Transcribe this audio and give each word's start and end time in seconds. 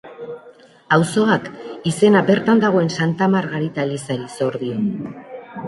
Auzoak 0.95 1.45
izena 1.91 2.23
bertan 2.31 2.65
dagoen 2.65 2.91
Santa 2.97 3.29
Margarita 3.37 3.87
elizari 3.91 4.29
zor 4.39 4.61
dio. 4.67 4.83